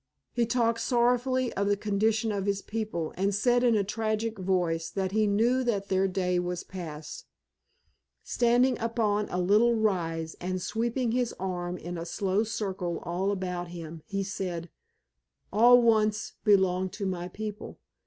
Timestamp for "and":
3.17-3.35, 10.41-10.59